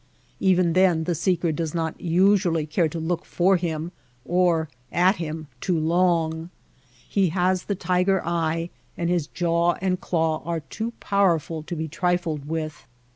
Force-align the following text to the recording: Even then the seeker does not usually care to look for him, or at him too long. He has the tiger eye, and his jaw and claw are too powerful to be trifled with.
Even 0.39 0.73
then 0.73 1.03
the 1.03 1.13
seeker 1.13 1.51
does 1.51 1.75
not 1.75 2.01
usually 2.01 2.65
care 2.65 2.89
to 2.89 2.97
look 2.97 3.23
for 3.23 3.55
him, 3.55 3.91
or 4.25 4.67
at 4.91 5.17
him 5.17 5.45
too 5.61 5.77
long. 5.77 6.49
He 7.07 7.29
has 7.29 7.65
the 7.65 7.75
tiger 7.75 8.19
eye, 8.25 8.71
and 8.97 9.11
his 9.11 9.27
jaw 9.27 9.73
and 9.73 10.01
claw 10.01 10.41
are 10.43 10.61
too 10.61 10.93
powerful 10.99 11.61
to 11.61 11.75
be 11.75 11.87
trifled 11.87 12.45
with. 12.47 12.87